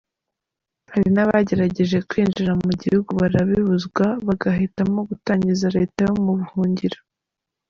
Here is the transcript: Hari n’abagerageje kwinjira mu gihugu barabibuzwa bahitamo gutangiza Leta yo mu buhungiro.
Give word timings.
Hari 0.91 1.09
n’abagerageje 1.15 1.97
kwinjira 2.09 2.51
mu 2.63 2.71
gihugu 2.81 3.09
barabibuzwa 3.21 4.05
bahitamo 4.27 4.99
gutangiza 5.09 5.65
Leta 5.77 5.99
yo 6.07 6.13
mu 6.23 6.31
buhungiro. 6.39 6.99